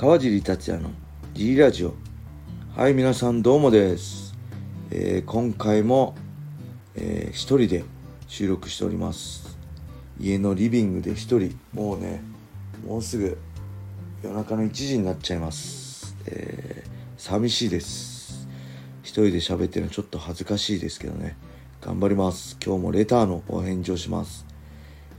[0.00, 0.88] 川尻達也の
[1.34, 1.92] G ラジオ。
[2.74, 4.34] はい皆さんどうもです、
[4.90, 6.14] えー今回も、
[6.94, 7.84] えー一人で
[8.26, 9.58] 収録しております。
[10.18, 11.54] 家のリビングで一人。
[11.74, 12.22] もうね
[12.82, 13.36] もうすぐ
[14.22, 16.90] 夜中の1時になっちゃいます、えー
[17.20, 18.48] 寂しいです。
[19.02, 21.36] 一人で喋ってるのちょっと恥ずかしいですけどね。
[21.82, 22.56] 頑張ります。
[22.64, 24.46] 今日もレターのお返事をします。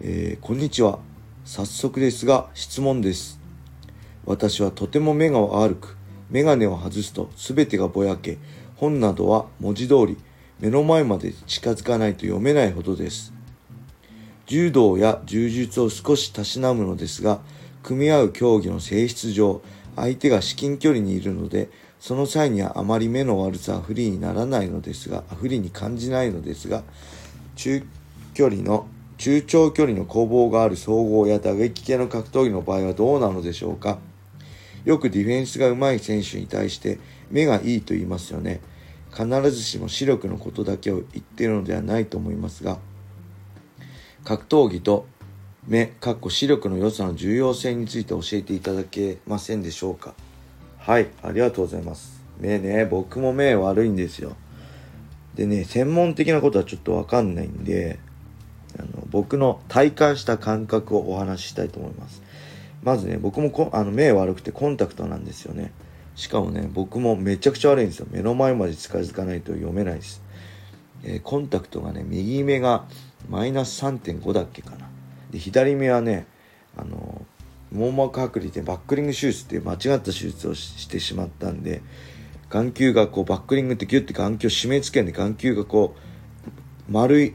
[0.00, 1.00] えーこんにちは。
[1.44, 3.39] 早速ですが質問です。
[4.24, 5.96] 私はとても目が悪く
[6.30, 8.38] 眼鏡を外すと全てがぼやけ
[8.76, 10.16] 本などは文字通り
[10.60, 13.32] 目の前まで近づかないと読めないほどです。
[14.46, 17.40] 柔道や柔術を少したしなむのですが
[17.82, 19.62] 組み合う競技の性質上
[19.94, 26.82] 相手が至近距離にいるのでその際にはあまり目の悪さは不利にならないのですが不利に感じないのですが
[27.54, 27.84] 中
[28.34, 33.98] 距離の中長距離の攻防がある総合や打撃系の格闘技の場合はどうなのでしょうか？
[34.84, 36.98] よくディフェンスが上手い選手に対して
[37.30, 38.60] 目がいいと言いますよね。
[39.12, 42.78] 必ずしも視力のことだけを言っているのではないと思いますが
[44.22, 45.06] 格闘技と
[45.66, 50.14] 目かっこ視力の良さの重要性について教えていただけませんでしょうか？
[50.78, 52.22] はいありがとうございます。
[52.38, 54.36] 目ね僕も目悪いんですよ。
[55.34, 57.98] でね専門的なことはちょっとわかんないんで
[58.78, 62.22] あの僕の体感した感覚をお話ししたいと思います。
[62.82, 65.72] まずね僕もこあの目悪くてコンタクトなんですよね。
[66.14, 68.06] しかもね僕もめちゃくちゃ悪いんですよ。
[68.10, 70.22] 目の前まで近づかないと読めないです、
[71.04, 72.86] えーコンタクトがね右目が
[73.28, 74.88] マイナス3.5だっけかな。
[75.30, 76.26] で左目はね
[76.76, 77.24] あの
[77.72, 81.82] 網膜剥離でバックリング手術っていう間違った手術をしてしまったんで
[82.48, 87.34] 眼球がこうバックリングってギュッて眼球を締め付けんで眼球がこう丸い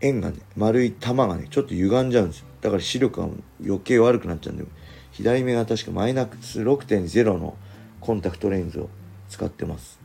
[0.00, 2.46] 円がね丸い玉がねちょっと歪んじゃうんですよ。
[2.64, 3.28] だから視力が
[3.62, 4.64] 余計悪くなっちゃうんで
[5.12, 7.58] 左目が確かマイナス6.0の
[8.00, 8.88] コンタクトレンズを
[9.28, 10.00] 使ってます。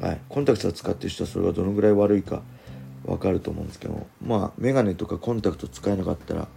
[0.00, 0.20] はい。
[0.28, 2.42] コンタクトを使ってる人はそれがどのぐらい悪いか
[3.04, 6.48] わかると思うんですけどまあメガネとかコンタクト使えなかったら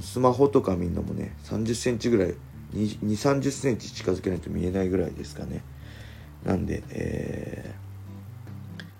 [0.00, 2.34] スマホとか見るのもね30センチぐらい
[2.74, 5.62] 2 3 0センチ近づけないと見えないぐらいですかね。
[6.44, 7.82] なんで、えー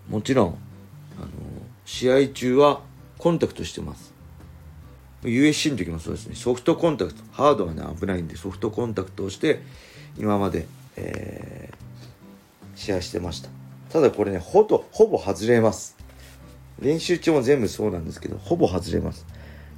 [0.08, 0.48] もちろん
[1.18, 1.28] あの
[1.84, 2.82] 試合中は
[3.18, 4.11] コンタクトしてます。
[5.22, 6.34] USC の時もそうですね。
[6.34, 9.60] ソフトコンタクトハードはね危ないんでソフトコンタクトをして
[10.18, 10.66] 今まで、
[10.96, 11.82] えー
[12.74, 13.48] 試合してました。
[13.90, 15.96] ただこれねほとほぼ外れます。
[16.80, 19.26] 練習中も全部そうなんですけどほぼ外れます。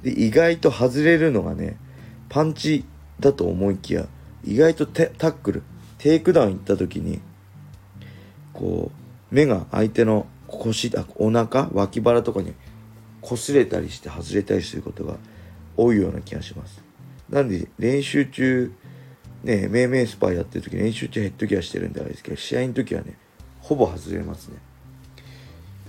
[0.01, 1.77] で意外と外れるのがね
[2.29, 2.85] パンチ
[3.19, 4.07] だと思いきや
[4.43, 5.63] 意外とタックル
[5.97, 7.19] テイクダウン行った時に
[8.53, 8.91] こ
[9.31, 12.53] う目が相手の腰あお腹脇腹とかに
[13.21, 15.17] 擦れたりして外れたりすることが
[15.77, 16.83] 多いような気がします。
[17.29, 18.71] なんで練習中
[19.43, 23.17] ね命名スパイやってる時練習中ヘッドギアしてるんであれですけど試合の時はね
[23.61, 24.57] ほぼ外れますね。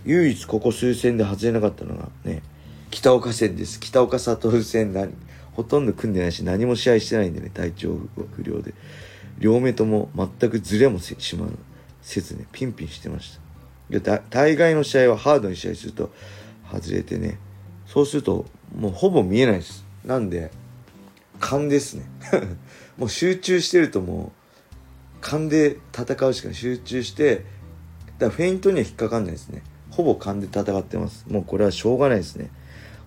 [0.04, 2.42] 唯一ここ数戦で外れなかったのがね
[2.90, 3.80] 北岡戦です。
[3.80, 5.12] 北岡悟戦何
[5.52, 7.98] ほとんど組んでないし何も試合してないんでね体調
[8.32, 8.74] 不良で。
[9.38, 11.50] 両目とも全くずれもせしまう
[12.00, 13.38] せずねピンピンしてまし
[14.00, 14.20] た。
[14.30, 16.10] 大概の試合はハードに試合すると
[16.72, 17.38] 外れてね
[17.86, 19.84] そうするともうほぼ見えないです。
[20.04, 20.50] なんで
[21.40, 22.06] 勘ですね。
[22.96, 27.44] もう集中してるともう勘で戦うしか集中して
[28.18, 29.62] だフェイントには引っかかんないですね。
[29.90, 31.26] ほぼ勘で戦ってます。
[31.28, 32.50] もうこれはしょうがないですね。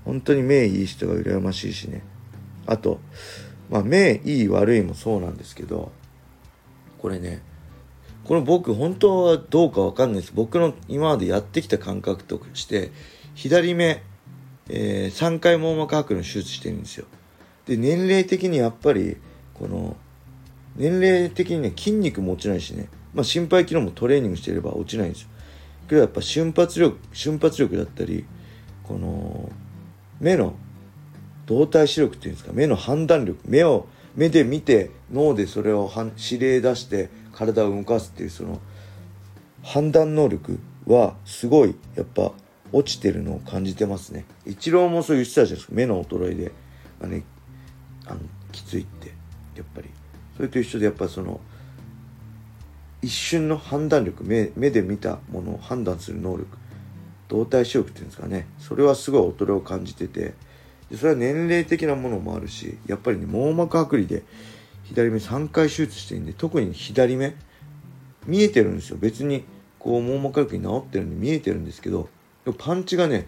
[0.06, 2.03] 本当に目いい人が羨ましいしね。
[2.66, 3.00] あと
[3.69, 5.91] まあ目いい悪いもそうなんですけど
[7.00, 7.41] これね
[8.23, 10.34] これ僕本当はどうかわかんないです。
[10.35, 12.91] 僕の今までやってきた感覚として
[13.34, 14.03] 左目、
[14.69, 17.06] えー3回網膜剥離の手術してるんですよ。
[17.66, 19.18] で年齢的にやっぱり
[19.53, 19.97] この
[20.75, 22.88] 年齢的にね筋肉も落ちないしね。
[23.13, 25.29] まあ心肺機能もトレーニングしてれば落ちないんですよ。
[25.88, 28.25] けどやっぱ瞬発力瞬発力だったり
[28.84, 29.52] この
[30.20, 30.53] 目の
[31.47, 38.59] 動体視力っていうんですか目の判断力目を目で見て脳でそれを指令出して体を動かすっていうその
[39.64, 42.34] 判断能力はすごいやっぱ
[42.72, 44.26] 落ちてるのを感じてますね。
[44.46, 45.68] イチローもそう言ってたじゃないです。
[45.68, 46.52] か目の衰えで
[47.02, 47.24] あの、ね、
[48.06, 48.20] あの
[48.52, 49.14] きついって
[49.56, 49.90] やっぱり。
[50.40, 51.42] それと一緒でやっぱその
[53.02, 56.48] 一瞬の判断力目目で見たものを判断する能力
[57.28, 58.48] 動体視力っていうんですかね。
[58.58, 60.34] それはすごい衰えを感じてて
[60.90, 64.24] でそれは年齢的なものもあるしやっぱりね網膜剥離で
[64.86, 67.36] 左目3回手術してるんで特に左目
[68.26, 68.98] 見えてるんですよ。
[68.98, 69.44] 別に
[69.78, 72.10] こう網膜剥離治ってるんで見えてるんですけど
[72.58, 73.28] パンチがね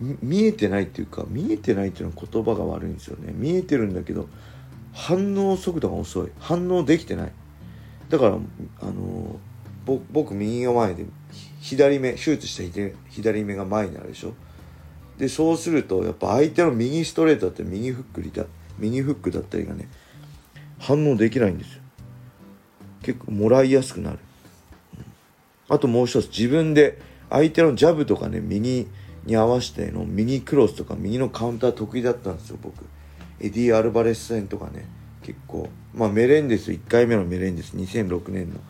[0.00, 3.32] 見えてないっていうか見えてないっていうのは言葉が悪いんですよね。
[3.34, 4.28] 見えてるんだけど
[4.92, 6.30] 反応速度が遅い。
[6.38, 7.32] 反応できてない。
[8.08, 8.38] だから
[8.80, 9.38] あの
[10.12, 11.06] 僕右が前で
[11.60, 14.34] 左目手術した左目が前になるでしょ。
[15.18, 18.46] でそうするとやっぱ相手の右ストレートだったり右フックだ
[18.78, 19.88] 右フックだったりがね
[20.78, 21.82] 反応できないんですよ。
[23.02, 24.18] 結構もらいやすくなる、
[25.68, 28.86] あともう一つ自分で相手のジャブとかね右
[29.24, 32.84] に合わせての右クロスとか右のカウンター得意だったんですよ僕。
[33.40, 34.86] エディ・アルバレス戦とかね
[35.22, 35.68] 結構。
[35.94, 38.60] まあメレンデス1回目のメレンデス2006年の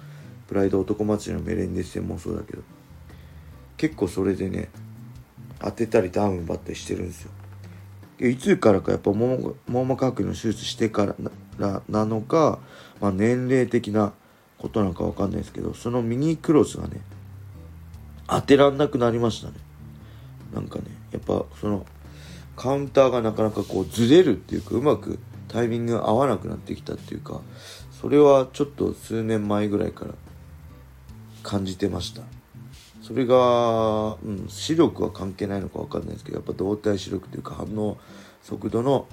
[0.48, 2.62] プライド男祭りのメレンデス戦もそうだけど。
[3.76, 4.70] 結構それでね
[5.60, 7.30] 当てたりダウン奪ったりしてるんですよ。
[8.18, 11.14] いつからかやっぱ網膜剥離の手術してから
[11.58, 12.58] なのか、
[13.00, 14.14] まあ、年齢的な
[14.56, 17.02] ことなのか分かんないですけどその右クロスがね
[18.26, 19.54] 当てらんなくなりましたね。
[20.54, 21.86] なんかねやっぱその
[22.56, 25.18] カウンターがなかなかこうずれるっていうかうまく
[25.48, 27.40] タイミングが合わなくなってきたっていうか
[28.00, 30.14] それはちょっと数年前ぐらいから
[31.42, 32.22] 感じてました。
[33.02, 37.98] それが、うん、視力は関係ないのか分かんないですけどやっぱ動体視力というか反応
[38.42, 39.06] 速度の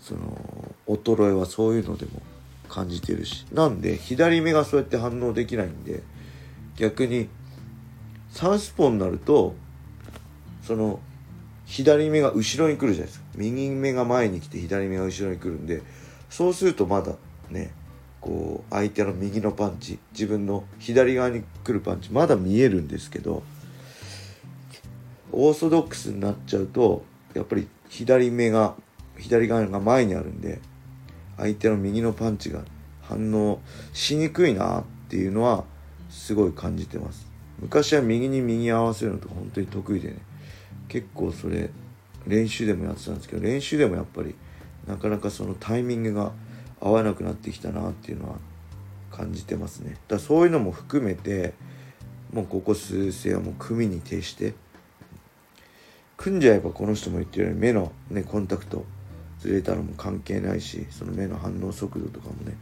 [0.00, 2.22] その衰えはそういうのでも
[2.68, 3.44] 感じてるし。
[3.52, 6.02] なんで左目がそうやって反応できないんで
[6.76, 7.28] 逆に
[8.32, 9.54] サウスポーになると
[10.62, 11.00] その
[11.66, 13.24] 左目が後ろに来るじゃないですか。
[13.36, 15.82] 右目が前に来て左目が後ろに来るんで
[16.28, 17.14] そうするとまだ
[17.50, 17.72] ね
[18.20, 23.42] こう相手の右のパンチ自分の左側に来るパンチまだ見えるんですけど
[25.30, 27.04] オーソドックスになっちゃうと
[27.34, 28.74] やっぱり左目が
[29.18, 30.60] 左側が前にあるんで
[31.36, 32.62] 相手の右のパンチが
[33.02, 33.60] 反応
[33.92, 35.64] しにくいなっていうのは
[36.10, 37.31] すごい感じてます。
[37.62, 40.16] 昔は右に右合わせるのとか本当に得意でね。
[40.88, 41.70] 結構それ
[42.26, 44.34] 練習でもやってたんですけど練習でもやっぱり
[44.86, 46.32] なかなかそのタイミングが
[46.80, 48.36] 合わなくなってきたなっていうのは
[49.10, 49.96] 感じてますね。
[50.08, 51.54] だそういうのも含めて
[52.32, 54.54] もうここ数世はもう組に徹して
[56.16, 58.84] 組んじゃえばこの人も言ってるように目の、ね、コンタクト
[59.38, 62.56] ずれたのも関係ないしその目の反応速度とかもね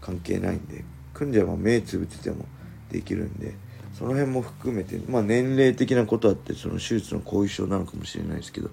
[0.00, 2.44] 関係ないんで組んじゃえば目つぶってても
[2.90, 3.54] できるんで
[3.96, 8.68] その辺も含めてまあ年齢的なことあってその手術の後遺症なのかもしれないですけど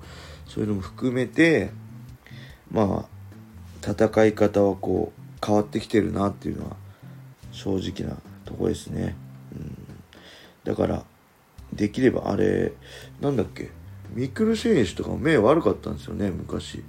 [0.48, 1.72] そういうのも含めて
[2.70, 6.76] まあ戦い方はこう変わってきてるなっていうのは
[7.54, 9.16] 正直なとこですね。
[9.54, 9.78] うん、
[10.66, 11.06] だから
[11.72, 12.74] できればあれ
[13.22, 13.72] なんだっけ
[14.14, 16.84] ミクル選手とか目悪かったんですよね昔。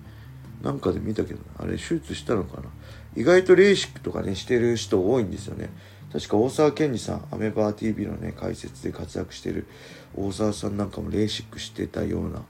[0.62, 2.68] なんかで見たけどあれ手術したのかな。
[3.14, 5.70] 意外とレーシックとかねしてる人多いんですよね。
[6.14, 9.66] 確か大沢健二さんアメバー TV のね解説で活躍してる
[10.14, 12.42] 大沢さんなんかもレーシックしてたような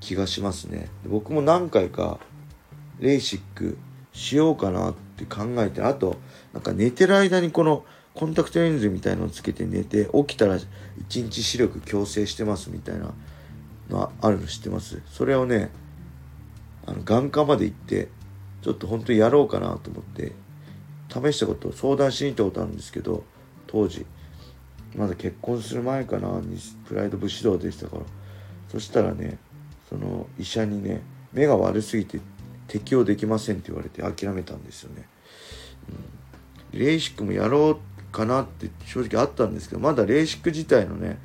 [0.00, 0.88] 気がしますね。
[1.06, 2.18] 僕も何回か
[2.98, 3.78] レーシック
[4.12, 6.16] しようかなって考えてあと
[6.52, 7.84] なんか寝てる間にこの
[8.14, 10.64] コンタクトレンズみたいのをつけて寝て起きたら1
[11.08, 13.14] 日視力矯正してますみたいな
[13.88, 15.00] のあるの知ってます？
[15.06, 15.70] それをね
[16.86, 18.08] あの眼科まで行って
[18.62, 20.32] ちょっと本当にやろうかなと思って
[21.08, 23.24] 試したこと相談しに行ったことあるんですけど
[23.66, 24.06] 当時。
[24.96, 26.40] まだ結婚する前かな
[26.86, 28.02] プライド武士道でしたから。
[28.70, 29.38] そしたらね
[29.88, 31.02] その医者にね
[31.32, 32.20] 目が悪すぎて
[32.66, 35.06] 適用できませんって言われて諦めたんですよね。
[36.72, 41.18] うん、レーシックもやろうかなって正直あったんですけどまだレーシック自体のね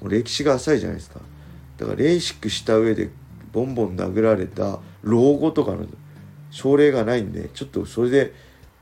[0.00, 1.20] もう歴史が浅いじゃないですか。
[1.76, 3.10] だからレーシックした上で
[3.52, 5.86] ボンボン殴られた老後とかの
[6.50, 8.34] 症例がないんでちょっとそれで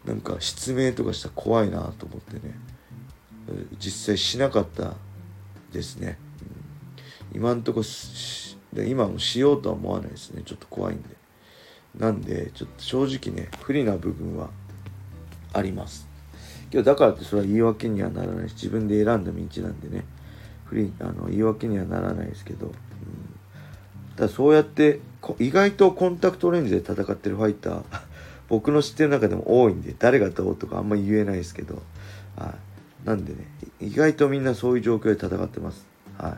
[0.04, 2.54] なんか失明とかしたら怖いなと思ってね。
[3.78, 4.94] 実際しなかった
[5.72, 6.18] ですね、
[7.32, 7.82] うん、今んとこ
[8.74, 10.42] 今もしようとは思わないですね。
[10.44, 11.16] ちょっと怖いんで。
[11.98, 14.50] なんでちょっと正直ね不利な部分は
[15.52, 16.06] あります。
[16.70, 20.04] 今日だからってそれは言い訳にはならないし自分で選んだ道なんでね。
[20.66, 22.74] 不利あの言い訳にはならないですけど、うん、
[24.16, 25.00] ただそうやって
[25.38, 27.82] 意外とコンタクトレンズで戦ってるファイター
[28.48, 31.82] 僕の知ってる中でも多いんで誰がどうとかあんま言えないですけど、
[32.36, 32.54] は
[33.04, 33.46] い、なんでね
[33.80, 35.86] 意外とみんなそういう状況で戦ってます、
[36.16, 36.34] はい、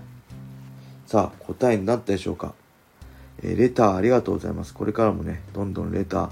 [1.06, 2.54] さあ答えになったでしょうか
[3.42, 4.74] えレターありがとうございます。
[4.74, 6.30] これからもね、どんどんレター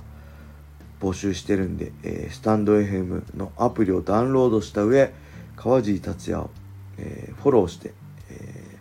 [1.00, 5.12] 募集してるんで、えー、スタンド FM のアプリをダウンロードした上、
[5.56, 6.50] 川尻達也を、
[6.99, 7.92] えー、フォローして、
[8.30, 8.78] え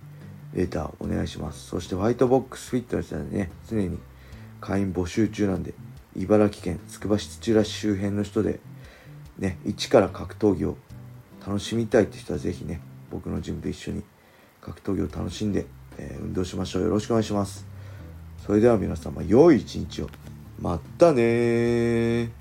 [0.56, 1.68] ー、レターお願いします。
[1.68, 3.98] そしてホワイトボックスフィットネスでね、常に
[4.60, 5.74] 会員募集中なんで、
[6.18, 8.60] 茨城県つくば市土浦市周辺の人で、
[9.38, 10.78] ね、一から格闘技を
[11.46, 12.82] 楽しみたいって人は是非ね、
[13.12, 14.04] 僕のジムで一緒に
[14.60, 16.84] 格闘技を楽しんで、えー、運動しましょう。
[16.84, 17.68] よろしくお願いします。
[18.46, 20.10] それでは皆様良い一日を
[20.60, 22.32] またね